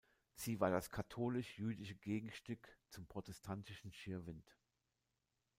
Sie 0.33 0.59
war 0.59 0.71
das 0.71 0.89
katholisch-jüdische 0.89 1.93
Gegenstück 1.93 2.75
zum 2.89 3.05
protestantischen 3.05 3.91
Schirwindt. 3.93 4.57